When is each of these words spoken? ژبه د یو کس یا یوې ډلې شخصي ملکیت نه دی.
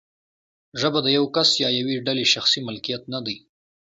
ژبه 0.79 0.99
د 1.03 1.07
یو 1.17 1.25
کس 1.35 1.49
یا 1.63 1.69
یوې 1.79 1.95
ډلې 2.07 2.25
شخصي 2.33 2.59
ملکیت 2.67 3.01
نه 3.13 3.19
دی. 3.25 3.37